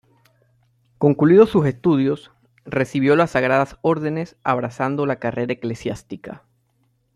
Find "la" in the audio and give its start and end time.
5.05-5.17